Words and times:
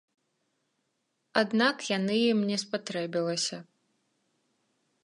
Аднак 1.41 1.85
яны 1.97 2.15
ім 2.31 2.39
не 2.49 2.57
спатрэбілася. 2.63 3.57